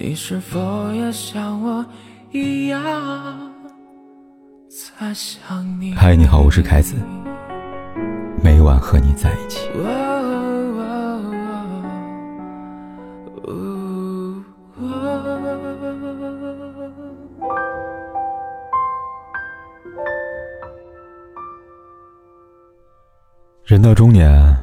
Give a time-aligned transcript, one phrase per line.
[0.00, 1.84] 你是否也像我
[2.30, 2.80] 一样
[4.68, 5.92] 在想你？
[5.92, 6.94] 嗨，你好，我是凯子，
[8.40, 9.68] 每晚和你在一起。
[23.64, 24.56] 人到中年，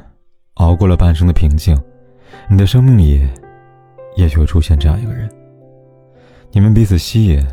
[0.54, 1.78] 熬过了半生的平静，
[2.50, 3.28] 你的生命里
[4.16, 5.30] 也许会出现这样一个人。
[6.50, 7.46] 你们彼此吸引，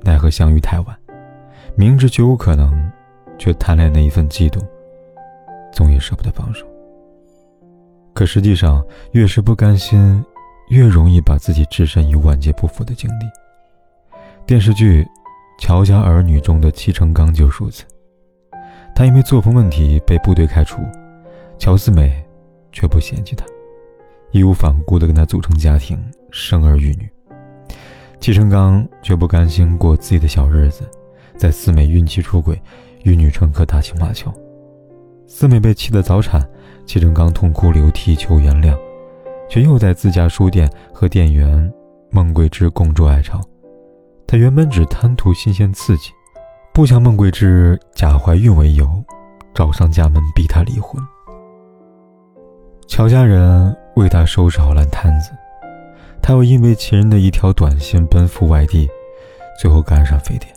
[0.00, 0.96] 奈何相遇太晚，
[1.76, 2.90] 明知绝无可能，
[3.38, 4.62] 却贪恋那一份悸动，
[5.72, 6.66] 总也舍不得放手。
[8.14, 10.24] 可实际上，越是不甘心，
[10.68, 13.26] 越容易把自己置身于万劫不复的境地。
[14.46, 15.02] 电视剧
[15.58, 17.84] 《乔家儿女》中的戚成刚就如此。
[18.94, 20.82] 他因为作风问题被部队开除，
[21.58, 22.22] 乔四美
[22.70, 23.46] 却不嫌弃他，
[24.32, 25.98] 义无反顾地跟他组成家庭，
[26.30, 27.08] 生儿育女。
[28.18, 30.88] 戚成刚却不甘心过自己的小日子，
[31.36, 32.60] 在四美孕期出轨，
[33.04, 34.32] 与女乘客打情骂俏，
[35.26, 36.42] 四美被气得早产，
[36.86, 38.76] 戚成刚痛哭流涕求原谅，
[39.48, 41.72] 却又在自家书店和店员
[42.10, 43.40] 孟桂枝共筑爱巢。
[44.26, 46.10] 他原本只贪图新鲜刺激。
[46.74, 48.88] 不想孟桂枝假怀孕为由，
[49.52, 50.98] 找上家门逼他离婚。
[52.86, 55.30] 乔家人为他收拾好烂摊子，
[56.22, 58.88] 他又因为情人的一条短信奔赴外地，
[59.60, 60.52] 最后赶上非典。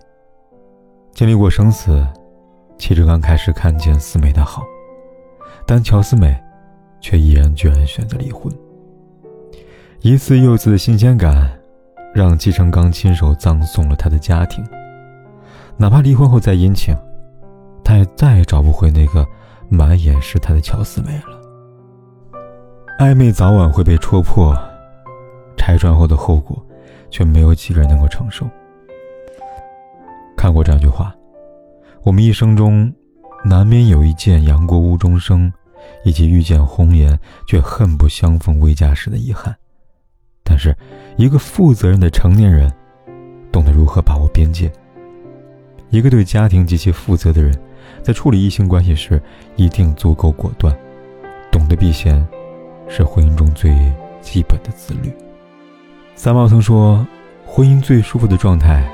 [1.13, 2.05] 经历过生死，
[2.77, 4.63] 齐志刚开始看见四美的好，
[5.65, 6.37] 但乔四美
[6.99, 8.51] 却毅然决然选择离婚。
[10.01, 11.51] 一次又一次的新鲜感，
[12.13, 14.63] 让季成刚亲手葬送了他的家庭。
[15.77, 16.95] 哪怕离婚后再殷勤，
[17.83, 19.27] 他也再也找不回那个
[19.67, 21.44] 满眼是他的乔四美了。
[22.97, 24.57] 暧昧早晚会被戳破，
[25.57, 26.65] 拆穿后的后果，
[27.09, 28.47] 却没有几个人能够承受。
[30.37, 31.13] 看过这样一句话：
[32.03, 32.89] 我们一生中，
[33.43, 35.51] 难免有一件杨过无中生，
[36.05, 39.53] 以及遇见红颜却恨不相逢未嫁时的遗憾。
[40.41, 40.73] 但是，
[41.17, 42.71] 一个负责任的成年人，
[43.51, 44.71] 懂得如何把握边界。
[45.89, 47.53] 一个对家庭极其负责的人，
[48.01, 49.21] 在处理异性关系时，
[49.57, 50.73] 一定足够果断，
[51.51, 52.25] 懂得避嫌，
[52.87, 53.71] 是婚姻中最
[54.21, 55.13] 基本的自律。
[56.15, 57.05] 三毛曾说，
[57.45, 58.87] 婚姻最舒服的状态，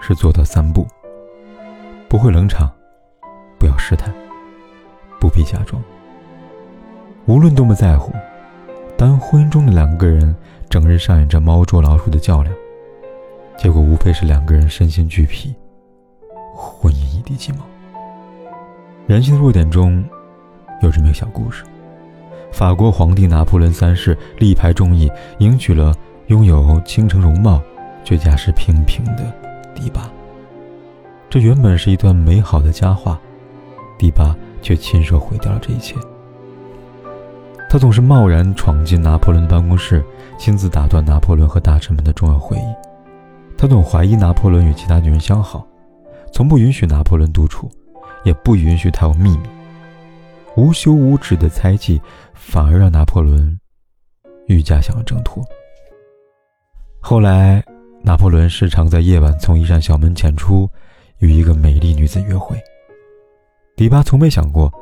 [0.00, 0.86] 是做到三不：
[2.08, 2.70] 不会冷场，
[3.58, 4.12] 不要试探，
[5.20, 5.82] 不必假装。
[7.26, 8.12] 无论多么在乎，
[8.96, 10.34] 当婚姻中的两个人
[10.68, 12.54] 整日上演着猫捉老鼠的较量，
[13.56, 15.54] 结果无非是两个人身心俱疲。
[16.54, 17.58] 婚姻一地鸡毛。
[19.06, 20.04] 人性的弱点中，
[20.82, 21.64] 有这么一个小故事：
[22.52, 25.94] 法国皇帝拿破仑三世力排众议，迎娶了
[26.26, 27.62] 拥有倾城容貌
[28.04, 29.32] 却家世平平的
[29.74, 30.10] 迪巴。
[31.30, 33.18] 这原本是一段美好的佳话，
[33.98, 35.94] 迪巴却亲手毁掉了这一切。
[37.70, 40.02] 他总是贸然闯进拿破仑办公室，
[40.38, 42.74] 亲自打断拿破仑和大臣们的重要会议。
[43.56, 45.66] 他总怀疑拿破仑与其他女人相好。
[46.32, 47.70] 从不允许拿破仑独处，
[48.24, 49.48] 也不允许他有秘密。
[50.56, 52.00] 无休无止的猜忌，
[52.50, 53.60] 反而让拿破仑
[54.46, 55.44] 愈加想要挣脱。
[56.98, 57.62] 后来，
[58.02, 60.66] 拿破仑时常在夜晚从一扇小门潜出，
[61.18, 62.58] 与一个美丽女子约会。
[63.76, 64.72] 迪巴从没想过，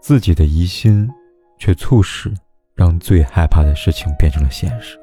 [0.00, 1.10] 自己的疑心，
[1.58, 2.32] 却促使
[2.72, 4.96] 让最害怕的事情变成了现实。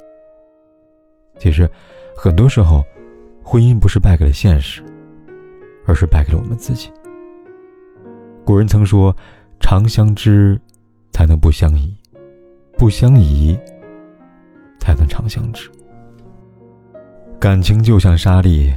[1.38, 1.70] 其实，
[2.16, 2.82] 很多时候，
[3.44, 4.82] 婚姻不是败给了现实。
[5.86, 6.92] 而是败给了我们自己。
[8.46, 9.16] 古人曾说
[9.60, 10.60] ：“长相知，
[11.20, 11.94] 才能不相宜；
[12.78, 13.60] 不相宜，
[14.80, 15.70] 才能长相知。”
[17.38, 18.74] 感情就像沙粒，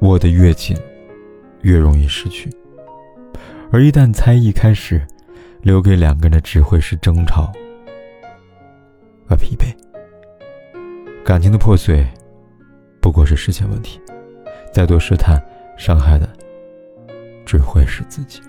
[0.00, 0.74] 握得越紧，
[1.60, 2.48] 越容易失去。
[3.70, 5.06] 而一旦猜疑开始，
[5.60, 7.52] 留给两个人的只会是争吵
[9.28, 9.66] 和疲惫。
[11.22, 12.02] 感情的破碎，
[12.98, 14.00] 不过是时间问题。
[14.72, 15.38] 再多试探，
[15.76, 16.26] 伤害的。
[17.44, 18.40] 只会是自己。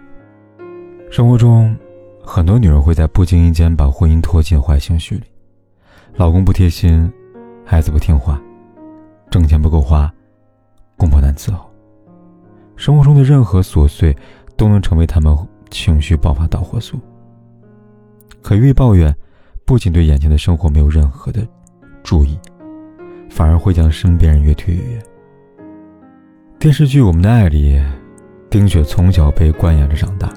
[1.11, 1.75] 生活中，
[2.25, 5.24] 很多女人会在不经意间把婚姻拖进坏情绪里。
[6.16, 7.12] 老公不贴心，
[7.63, 8.42] 孩子不听话，
[9.30, 10.12] 挣钱不够花，
[10.98, 11.69] 公婆难伺候。
[12.75, 14.16] 生活中的任何琐碎，
[14.57, 15.38] 都能成为他们
[15.69, 17.00] 情绪爆发导火索。
[18.42, 19.16] 可越抱怨，
[19.63, 21.48] 不仅对眼前的生活没有任何的
[22.04, 22.38] 注意，
[23.30, 25.04] 反而会将身边人越推越远。
[26.57, 27.80] 电视剧《我们的爱》里。
[28.48, 30.31] 丁雪从小被惯养着长大，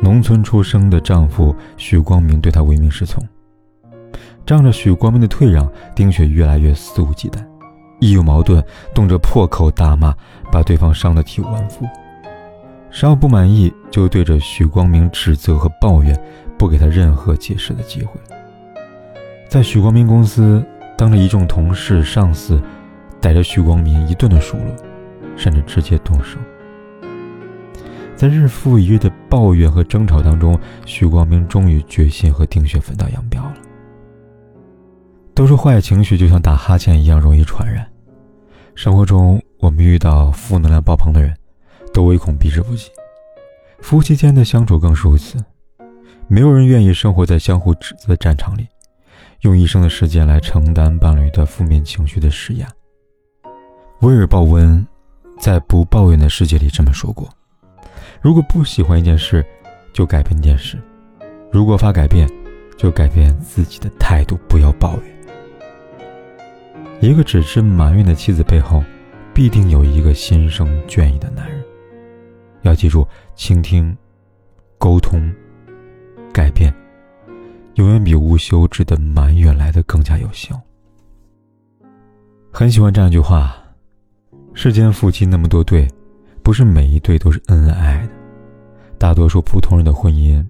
[0.00, 3.22] 农村出生的丈夫许光明对她唯命是从。
[4.46, 7.38] 仗着许光明的退让，丁雪越来越肆无忌惮，
[8.00, 8.64] 一有矛盾，
[8.94, 10.14] 动辄破口大骂，
[10.50, 11.84] 把对方伤得体无完肤。
[12.90, 16.18] 稍不满意，就对着许光明指责和抱怨，
[16.56, 18.18] 不给他任何解释的机会。
[19.48, 20.64] 在许光明公司，
[20.96, 22.58] 当着一众同事、上司，
[23.20, 24.74] 逮着许光明一顿的数落，
[25.36, 26.38] 甚至直接动手。
[28.18, 33.54] 在日复一日的抱怨和争吵当中，许光明终于决心和丁雪分道扬镳了。
[35.34, 37.88] 都说坏情绪就像打哈欠一样容易传染，
[38.74, 41.32] 生活中我们遇到负能量爆棚的人。
[41.94, 42.90] 都唯恐避之不及，
[43.80, 45.38] 夫妻间的相处更是如此。
[46.28, 48.66] 没有人愿意生活在相互指责的战场里，
[49.40, 52.68] 用一生的时间来承担伴侣的负面情绪的施压。
[54.00, 54.86] 威尔·鲍温
[55.40, 57.28] 在《不抱怨的世界》里这么说过
[58.20, 59.44] ：“如果不喜欢一件事，
[59.92, 60.76] 就改变一件事；
[61.52, 62.28] 如果发改变，
[62.76, 65.18] 就改变自己的态度，不要抱怨。”
[67.00, 68.82] 一个只知埋怨的妻子背后，
[69.32, 71.62] 必定有一个心生倦意的男人。
[72.62, 73.06] 要记住，
[73.36, 73.96] 倾听、
[74.78, 75.32] 沟通、
[76.32, 76.74] 改变，
[77.74, 80.60] 永远比无休止的埋怨来的更加有效。
[82.50, 83.56] 很喜欢这样一句话：
[84.54, 85.86] 世间夫妻那么多对，
[86.48, 88.12] 不是每一对都是恩恩爱爱的。
[88.96, 90.42] 大多数普通人的婚姻，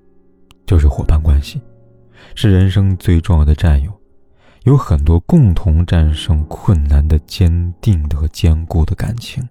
[0.64, 1.60] 就是伙伴关系，
[2.36, 3.90] 是人生最重要的战友，
[4.62, 9.42] 有很多共同战胜困难的坚定的和坚固的感情。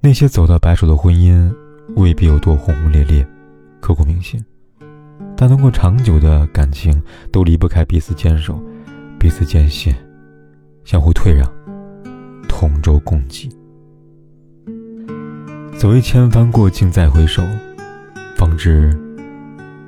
[0.00, 1.48] 那些走到白首的婚姻，
[1.94, 3.24] 未必有多轰轰烈烈、
[3.80, 4.44] 刻骨铭心，
[5.36, 7.00] 但能够长久的感情，
[7.30, 8.60] 都离不开彼此坚守、
[9.16, 9.94] 彼此坚信、
[10.84, 11.48] 相互退让、
[12.48, 13.48] 同舟共济。
[15.80, 17.42] 所谓千帆过尽再回首，
[18.36, 18.94] 方知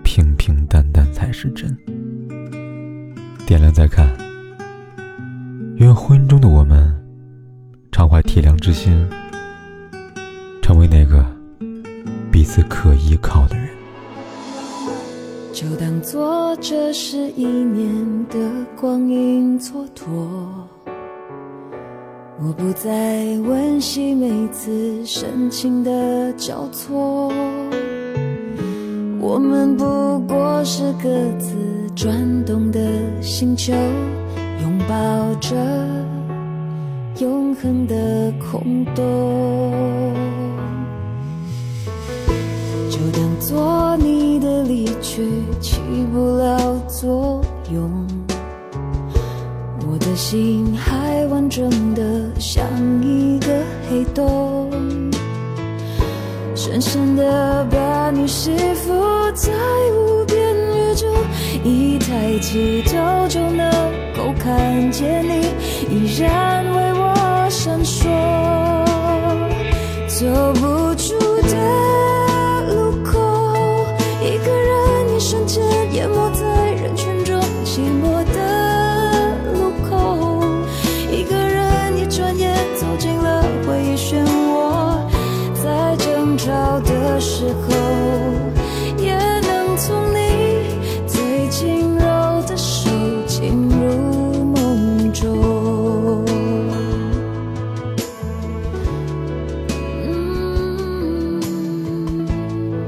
[0.02, 1.76] 平平淡淡才是真。
[3.44, 4.08] 点亮再看，
[5.76, 6.98] 愿婚姻中的我们，
[7.92, 9.06] 常怀体谅之心。
[10.62, 11.26] 成为那个
[12.30, 13.68] 彼此可依靠的人。
[15.52, 20.06] 就当做这是一年的光阴蹉跎，
[22.44, 22.90] 我不再
[23.46, 27.32] 温习每次深情的交错。
[29.20, 31.08] 我们不过是各
[31.38, 31.54] 自
[31.94, 32.80] 转动的
[33.22, 33.72] 星球，
[34.60, 35.56] 拥抱着
[37.20, 40.12] 永恒的空洞。
[42.90, 45.28] 就当做你的离去
[45.60, 45.80] 起
[46.12, 47.40] 不了作
[47.72, 47.88] 用，
[49.88, 51.01] 我的心还
[51.32, 52.02] 完整的
[52.38, 52.62] 像
[53.02, 53.46] 一个
[53.88, 54.70] 黑洞，
[56.54, 58.92] 深深的把你吸附
[59.34, 59.50] 在
[59.94, 61.06] 无边宇宙，
[61.64, 63.70] 一抬起头就能
[64.14, 65.46] 够看见你，
[65.88, 67.14] 依然为我
[87.42, 87.74] 之后
[88.98, 90.62] 也能从你
[91.08, 92.04] 最轻柔
[92.46, 92.88] 的手
[93.26, 96.24] 进入梦中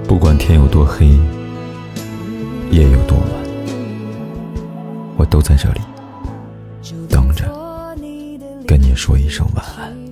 [0.06, 1.06] 不管天有多黑，
[2.70, 3.28] 夜有多晚，
[5.16, 5.80] 我都在这里
[7.08, 7.44] 等着，
[8.68, 10.03] 跟你说一声晚安。